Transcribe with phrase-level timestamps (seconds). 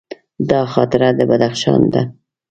[0.49, 2.01] دا خاطره د بدخشان ده.